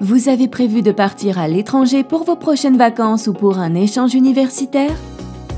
Vous 0.00 0.28
avez 0.28 0.46
prévu 0.46 0.82
de 0.82 0.92
partir 0.92 1.40
à 1.40 1.48
l'étranger 1.48 2.04
pour 2.04 2.22
vos 2.22 2.36
prochaines 2.36 2.78
vacances 2.78 3.26
ou 3.26 3.32
pour 3.32 3.58
un 3.58 3.74
échange 3.74 4.14
universitaire? 4.14 4.96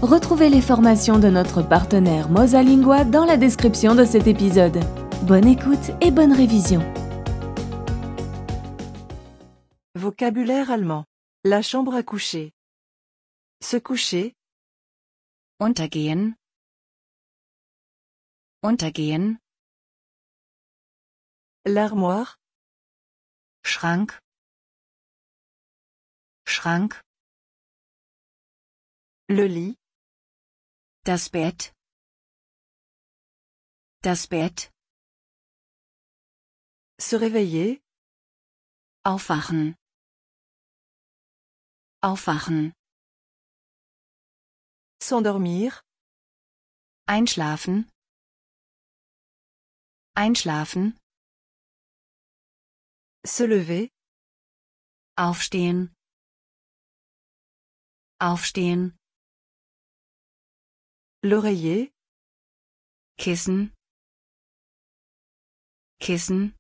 Retrouvez 0.01 0.49
les 0.49 0.63
formations 0.63 1.19
de 1.19 1.29
notre 1.29 1.61
partenaire 1.61 2.31
Mosalingua 2.31 3.05
dans 3.05 3.27
la 3.27 3.37
description 3.37 3.95
de 3.95 4.07
cet 4.07 4.27
épisode. 4.27 4.81
Bonne 5.25 5.47
écoute 5.47 5.91
et 6.01 6.11
bonne 6.11 6.33
révision. 6.33 6.81
Vocabulaire 9.95 10.71
allemand. 10.71 11.05
La 11.45 11.61
chambre 11.61 11.95
à 11.95 12.03
coucher. 12.03 12.55
Se 13.63 13.77
coucher, 13.77 14.33
Untergehen. 15.61 16.35
Untergehen. 18.63 19.37
l'armoire, 21.67 22.39
Schrank. 23.63 24.13
Schrank. 26.51 27.01
le 29.29 29.47
lit, 29.47 29.79
Das 31.05 31.31
Bett. 31.31 31.73
Das 34.03 34.27
Bett. 34.27 34.73
se 36.99 37.17
réveiller, 37.17 37.79
Aufwachen. 39.05 39.77
Aufwachen. 42.03 42.75
s'endormir, 45.01 45.81
Einschlafen. 47.07 47.89
Einschlafen. 50.17 50.99
se 53.25 53.47
lever, 53.47 53.89
Aufstehen. 55.17 55.95
Aufstehen. 58.23 58.83
l'oreiller, 61.23 61.89
Kissen. 63.17 63.73
Kissen. 65.99 66.55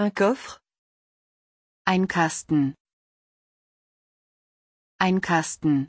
un 0.00 0.10
coffre, 0.10 0.60
Ein 1.84 2.08
Kasten. 2.08 2.74
Ein 4.98 5.20
Kasten. 5.20 5.86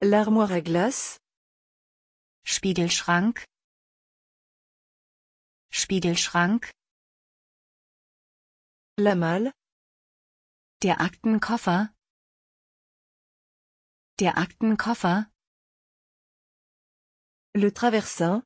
l'armoire 0.00 0.52
à 0.52 0.60
glace, 0.60 1.18
Spiegelschrank. 2.44 3.44
Spiegelschrank. 5.72 6.70
la 8.96 9.14
malle, 9.16 9.52
Der 10.82 11.00
Aktenkoffer. 11.00 11.94
Der 14.20 14.36
Aktenkoffer. 14.36 15.30
le 17.54 17.72
traversin, 17.72 18.42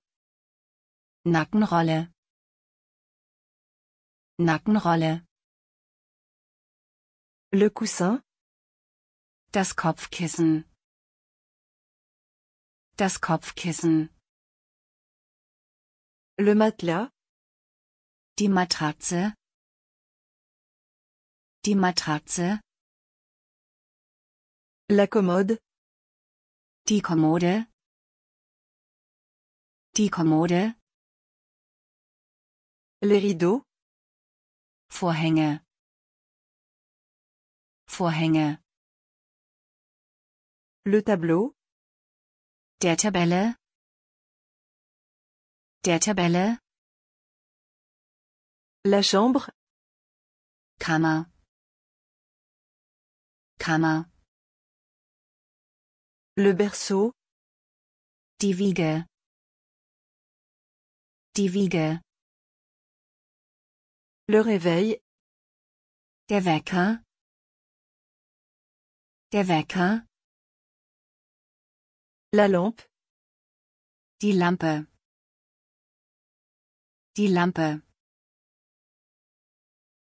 Nackenrolle. 1.24 2.12
Nackenrolle. 4.38 5.26
le 7.52 7.68
coussin, 7.70 8.22
Das 9.50 9.74
Kopfkissen. 9.74 10.64
Das 12.96 13.20
Kopfkissen. 13.20 14.10
le 16.38 16.54
matelas, 16.54 17.10
Die 18.38 18.48
Matratze. 18.48 19.34
Die 21.66 21.74
Matratze. 21.74 22.60
la 24.88 25.06
commode, 25.06 25.58
Die 26.88 27.02
Kommode. 27.02 27.66
Die 29.96 30.08
Kommode. 30.08 30.74
les 33.02 33.20
rideaux, 33.20 33.62
Vorhänge. 34.88 35.60
Vorhänge. 37.86 38.58
le 40.86 41.02
tableau, 41.02 41.54
Der 42.80 42.96
Tabelle. 42.96 43.56
Der 45.84 46.00
Tabelle. 46.00 46.58
la 48.84 49.02
chambre, 49.02 49.52
Kammer. 50.78 51.26
Kammer. 53.60 54.06
le 56.36 56.54
berceau, 56.54 57.12
Die 58.40 58.56
Wiege. 58.56 59.04
Die 61.36 61.52
Wiege. 61.52 62.00
le 64.32 64.40
réveil, 64.40 64.98
Der 66.30 66.46
Wecker. 66.46 67.04
Der 69.32 69.46
Wecker. 69.46 70.06
la 72.32 72.46
lampe, 72.46 72.88
Die 74.22 74.32
Lampe. 74.32 74.86
Die 77.16 77.28
Lampe. 77.28 77.89